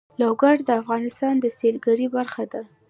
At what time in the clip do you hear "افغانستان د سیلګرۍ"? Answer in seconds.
0.81-2.07